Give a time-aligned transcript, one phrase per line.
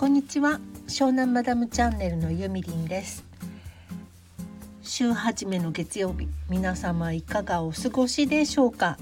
[0.00, 0.60] こんにちは。
[0.88, 3.22] 湘南マダムチャンネルのゆみりんです。
[4.80, 8.96] 週初めの月曜日皆様いかがお過ごしでしょうか？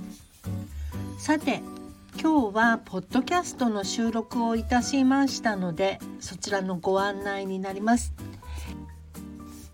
[1.17, 1.63] さて
[2.21, 8.13] 今日はポッドキャストの収録をいたしましたのでそちらのご案内になります。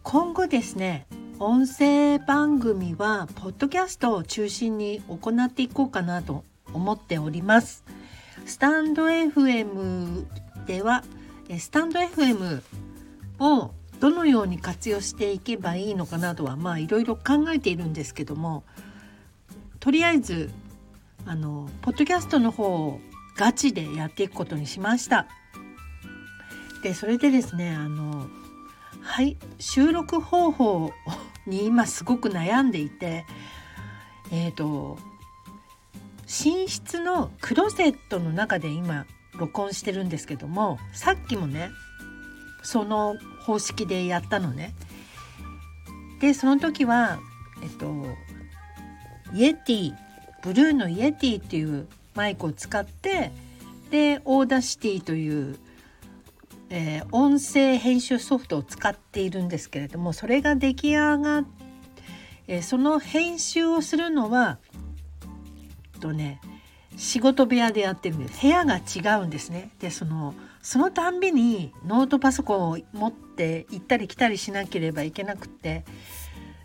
[0.02, 1.06] 今後ですね
[1.38, 6.44] 音声番組はポッドキャストを中心に行っていこうかなと
[6.74, 7.82] 思っております。
[8.44, 10.26] スタンド FM
[10.66, 11.04] では
[11.58, 12.62] スタンド FM
[13.38, 18.64] をどのように活用していけばいいのかなとはまあいろいろ考えているんですけども
[19.80, 20.50] とりあえず
[21.26, 23.00] あのポッドキャストの方を
[23.36, 25.26] ガチでやっていくことにしました。
[26.82, 28.28] でそれでですねあの
[29.00, 30.92] はい収録方法
[31.46, 33.24] に今すごく悩んでいて
[34.30, 34.98] えっ、ー、と
[36.26, 39.06] 寝室のクローゼットの中で今
[39.38, 41.70] 録音してるんですけどもさっきもね
[42.62, 44.74] その方式でやったのね。
[46.20, 47.18] でその時は
[47.62, 48.06] えっと
[49.34, 49.94] イエティ
[50.42, 53.32] ブルーのイエティっていうマイクを使って
[53.90, 55.58] で Audacity という、
[56.70, 61.44] えー、音声編集ソフトを使っているんですけれどもそれが出来上がっ
[62.46, 64.58] えー、その編集をするのは
[66.00, 66.40] とね
[66.96, 68.40] 仕事部屋でやってるんです。
[68.40, 69.70] 部屋が違うんですね。
[69.80, 75.84] でそのそのたんびにノートパソコンを持って行ったり来たりしなければいけなくって。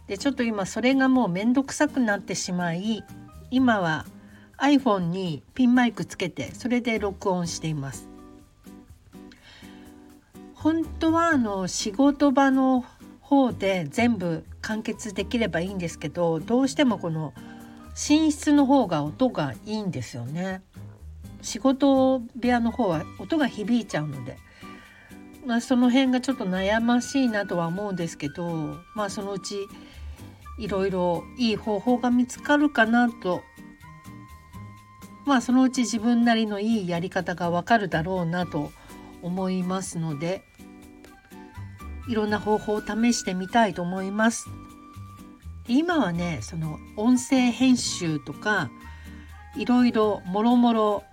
[0.08, 3.04] でちょっと今それがもう面倒くさくなってしまい
[3.52, 4.08] 今は
[4.58, 8.10] iPhone にピンマイクつけてそれで録音しています。
[10.56, 12.84] 本当はあの仕事場の
[13.22, 17.34] 方で全部完結できればいいんですけどどうしてもこの
[17.96, 20.62] 寝室の方が音がいいんですよね。
[21.42, 24.38] 仕事部屋の方は音が響いちゃうので、
[25.46, 29.68] まあ、その辺がちょっと悩ましいなとは思うんですけどまあそのうち
[30.58, 33.42] いろいろいい方法が見つかるかなと。
[35.26, 38.72] まあそのうち自分なりのいいやり方がわかるだろうなと
[39.22, 40.42] 思いますので
[42.08, 44.48] いろんな方法を試してみたいと思います。
[45.70, 48.70] 今はねその音声編集とか
[49.56, 51.04] いろいろもろもろ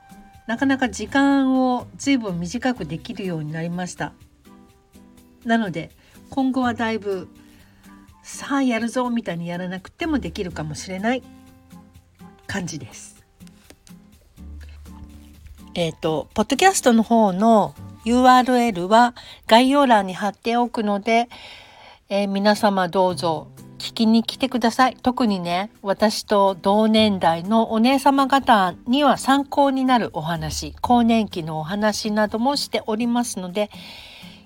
[0.46, 4.12] なかなか時間を随分短くできるようになりました。
[5.44, 5.90] なので
[6.30, 7.28] 今後はだいぶ
[8.22, 11.22] さあやるぞみたいにやらなくてもできるかもしれない。
[12.46, 13.24] 感じです。
[15.74, 17.74] えっ、ー、とポッドキャストの方の
[18.06, 19.14] URL は
[19.46, 21.28] 概要欄に貼っておくので、
[22.08, 23.48] えー、皆様どうぞ
[23.78, 24.96] 聞きに来てください。
[25.02, 33.70] 特にね、私と同年代のお姉様方には参考になるお話、更年期のお話などもしておりますので、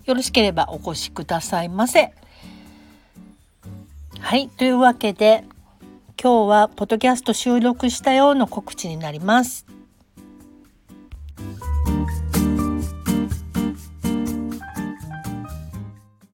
[0.05, 2.13] よろしければお越しくださいませ。
[4.19, 5.45] はい、というわけで、
[6.23, 9.80] 今日はポッドキャスト収録したような告知になります。